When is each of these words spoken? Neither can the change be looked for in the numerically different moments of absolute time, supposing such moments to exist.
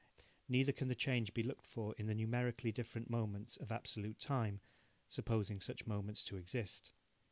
Neither 0.49 0.71
can 0.71 0.87
the 0.87 0.95
change 0.95 1.31
be 1.31 1.43
looked 1.43 1.67
for 1.67 1.93
in 1.95 2.07
the 2.07 2.15
numerically 2.15 2.71
different 2.71 3.07
moments 3.07 3.55
of 3.57 3.71
absolute 3.71 4.17
time, 4.17 4.59
supposing 5.07 5.61
such 5.61 5.85
moments 5.85 6.23
to 6.23 6.37
exist. 6.37 6.91